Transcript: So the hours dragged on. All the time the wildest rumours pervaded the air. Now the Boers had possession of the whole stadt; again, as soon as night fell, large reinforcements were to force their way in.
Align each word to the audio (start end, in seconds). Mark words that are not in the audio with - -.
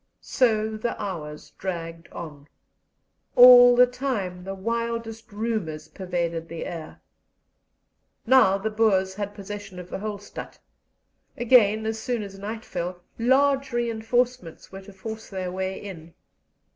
So 0.19 0.77
the 0.77 0.99
hours 0.99 1.51
dragged 1.59 2.07
on. 2.11 2.47
All 3.35 3.75
the 3.75 3.85
time 3.85 4.43
the 4.45 4.55
wildest 4.55 5.31
rumours 5.31 5.87
pervaded 5.87 6.49
the 6.49 6.65
air. 6.65 6.99
Now 8.25 8.57
the 8.57 8.71
Boers 8.71 9.13
had 9.13 9.35
possession 9.35 9.77
of 9.77 9.91
the 9.91 9.99
whole 9.99 10.17
stadt; 10.17 10.57
again, 11.37 11.85
as 11.85 11.99
soon 11.99 12.23
as 12.23 12.39
night 12.39 12.65
fell, 12.65 13.03
large 13.19 13.71
reinforcements 13.71 14.71
were 14.71 14.81
to 14.81 14.91
force 14.91 15.29
their 15.29 15.51
way 15.51 15.79
in. 15.79 16.15